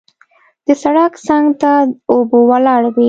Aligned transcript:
د 0.65 0.67
سړک 0.83 1.13
څنګ 1.27 1.45
ته 1.61 1.71
اوبه 2.11 2.39
ولاړې 2.49 2.89
وې. 2.93 2.99